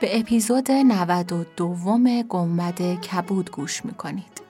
[0.00, 4.42] به اپیزود 92 گنبد کبود گوش می‌کنید.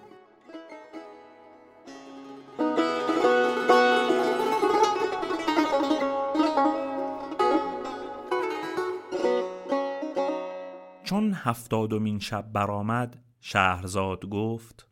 [11.05, 14.89] چون هفتادمین شب برآمد شهرزاد گفت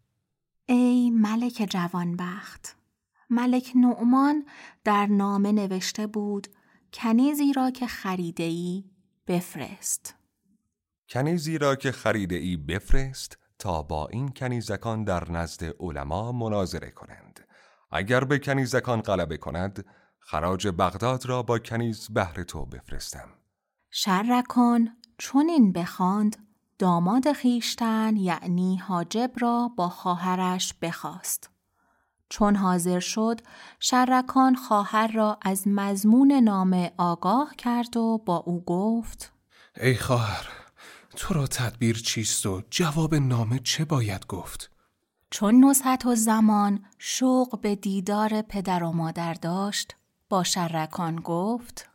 [0.67, 2.77] ای ملک جوانبخت
[3.31, 4.47] ملک نعمان
[4.85, 6.47] در نامه نوشته بود
[6.93, 8.85] کنیزی را که خریده ای
[9.27, 10.16] بفرست.
[11.09, 17.41] کنیزی را که خریده ای بفرست تا با این کنیزکان در نزد علما مناظره کنند
[17.91, 19.85] اگر به کنیزکان غلبه کند
[20.21, 23.29] خراج بغداد را با کنیز بهر تو بفرستم
[23.91, 26.37] شرکان چون این بخواند
[26.79, 31.51] داماد خیشتن یعنی حاجب را با خواهرش بخواست.
[32.29, 33.41] چون حاضر شد
[33.81, 39.33] شرکان خواهر را از مضمون نامه آگاه کرد و با او گفت
[39.81, 40.66] ای خواهر
[41.17, 44.71] تو را تدبیر چیست و جواب نامه چه باید گفت؟
[45.31, 49.97] چون نصحت و زمان شوق به دیدار پدر و مادر داشت
[50.29, 51.89] با شرکان گفت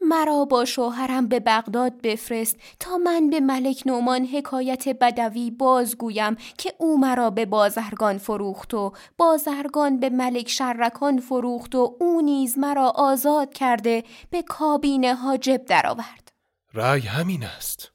[0.00, 6.74] مرا با شوهرم به بغداد بفرست تا من به ملک نومان حکایت بدوی بازگویم که
[6.78, 12.90] او مرا به بازرگان فروخت و بازرگان به ملک شرکان فروخت و او نیز مرا
[12.90, 16.32] آزاد کرده به کابین حاجب درآورد.
[16.74, 17.91] رأی همین است.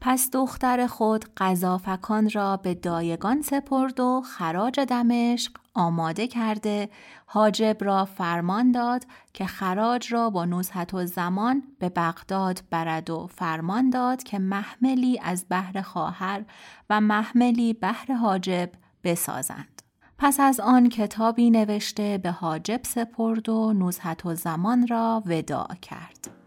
[0.00, 6.88] پس دختر خود قذافکان را به دایگان سپرد و خراج دمشق آماده کرده
[7.26, 13.26] حاجب را فرمان داد که خراج را با نزحت و زمان به بغداد برد و
[13.26, 16.44] فرمان داد که محملی از بحر خواهر
[16.90, 18.70] و محملی بهر حاجب
[19.04, 19.82] بسازند.
[20.18, 26.37] پس از آن کتابی نوشته به حاجب سپرد و نزحت و زمان را وداع کرد.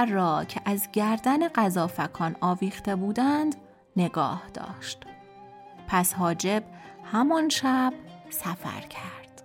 [0.00, 3.56] گوهر را که از گردن قذافکان آویخته بودند
[3.96, 4.98] نگاه داشت.
[5.88, 6.62] پس حاجب
[7.04, 7.92] همان شب
[8.30, 9.42] سفر کرد.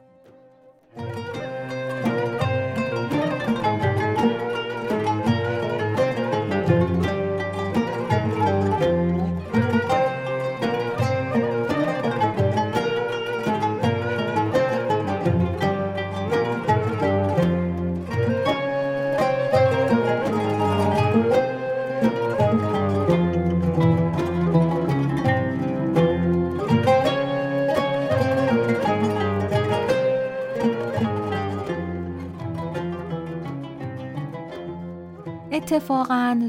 [35.66, 36.40] اتفاقا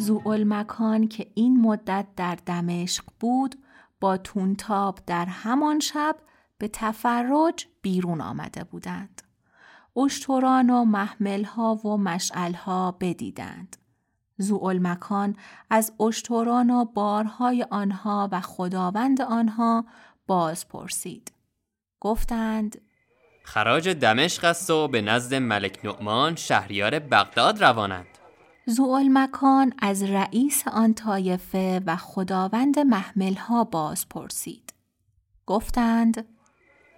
[0.44, 3.54] مکان که این مدت در دمشق بود
[4.00, 6.16] با تونتاب در همان شب
[6.59, 9.22] به تفرج بیرون آمده بودند.
[9.97, 13.76] اشتران و محملها و مشعلها بدیدند.
[14.78, 15.37] مکان
[15.71, 19.84] از اشتران و بارهای آنها و خداوند آنها
[20.26, 21.32] باز پرسید.
[22.00, 22.81] گفتند
[23.44, 28.16] خراج دمشق است و به نزد ملک نعمان شهریار بغداد روانند.
[28.69, 34.72] زوال مکان از رئیس آن طایفه و خداوند محملها باز پرسید.
[35.47, 36.25] گفتند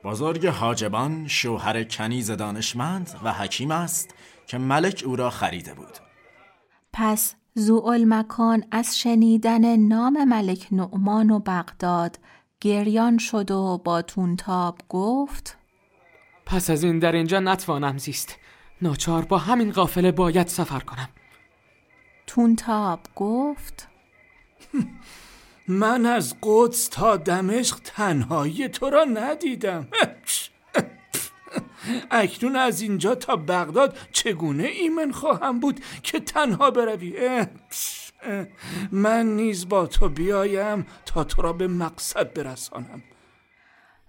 [0.05, 4.15] بزرگ حاجبان شوهر کنیز دانشمند و حکیم است
[4.47, 5.99] که ملک او را خریده بود.
[6.93, 12.19] پس زوال مکان از شنیدن نام ملک نعمان و بغداد
[12.61, 15.57] گریان شد و با تونتاب گفت
[16.47, 18.37] پس از این در اینجا نتوانم زیست
[18.83, 21.09] ناچار با همین قافله باید سفر کنم
[22.29, 23.89] تونتاب گفت.
[25.69, 29.89] من از قدس تا دمشق تنهایی تو را ندیدم.
[32.11, 37.47] اکنون از اینجا تا بغداد چگونه ایمن خواهم بود که تنها بروی؟
[38.93, 43.03] من نیز با تو بیایم تا تو را به مقصد برسانم.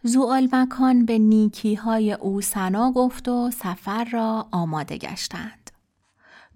[0.03, 5.68] زوال مکان به نیکی های او سنا گفت و سفر را آماده گشتند.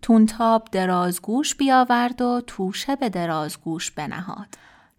[0.03, 4.47] تونتاب درازگوش بیاورد و توشه به درازگوش بنهاد.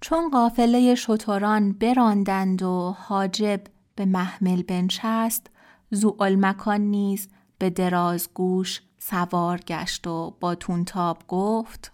[0.01, 3.61] چون قافله شتران براندند و حاجب
[3.97, 5.51] به محمل بنشست
[5.91, 7.29] زوالمکان نیز
[7.59, 11.93] به درازگوش سوار گشت و با تونتاب گفت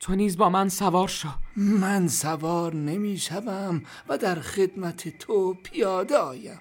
[0.00, 1.28] تو نیز با من سوار شو.
[1.56, 3.20] من سوار نمی
[4.08, 6.60] و در خدمت تو پیاده آیم.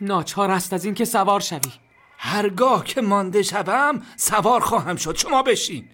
[0.00, 1.83] ناچار است از اینکه سوار شوی.
[2.26, 5.16] هرگاه که مانده شوم سوار خواهم شد.
[5.16, 5.88] شما بشین.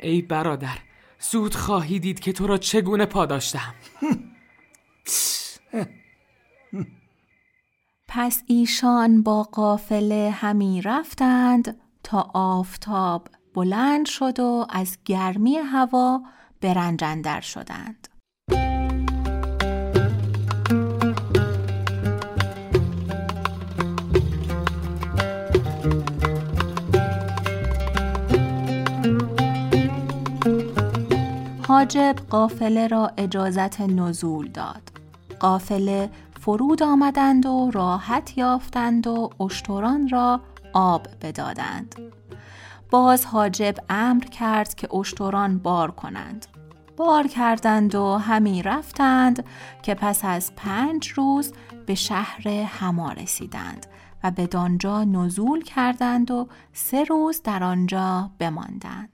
[0.00, 0.78] ای برادر
[1.30, 3.74] زود خواهی دید که تو را چگونه پاداشتم
[8.08, 16.22] پس ایشان با قافله همی رفتند تا آفتاب بلند شد و از گرمی هوا
[16.60, 18.08] برنجندر شدند.
[31.68, 34.82] حاجب قافله را اجازت نزول داد.
[35.40, 40.40] قافله فرود آمدند و راحت یافتند و اشتران را
[40.72, 41.94] آب بدادند.
[42.90, 46.46] باز حاجب امر کرد که اشتران بار کنند.
[46.96, 49.44] بار کردند و همی رفتند
[49.82, 51.52] که پس از پنج روز
[51.86, 53.86] به شهر هما رسیدند
[54.24, 59.13] و به دانجا نزول کردند و سه روز در آنجا بماندند.